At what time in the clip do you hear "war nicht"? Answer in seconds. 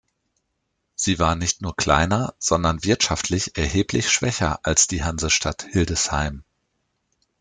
1.19-1.61